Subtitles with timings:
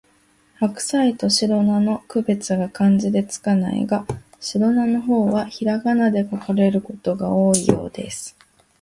[0.55, 4.07] ハクサイとシロナの区別が漢字で付かないが、
[4.39, 8.35] シロナの方はひらがなで書かれることが多いようです